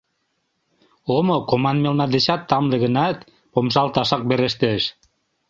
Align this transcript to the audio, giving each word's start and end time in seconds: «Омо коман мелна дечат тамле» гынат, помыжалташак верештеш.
«Омо 1.15 1.37
коман 1.49 1.77
мелна 1.83 2.05
дечат 2.13 2.41
тамле» 2.49 2.77
гынат, 2.83 3.17
помыжалташак 3.51 4.21
верештеш. 4.29 4.81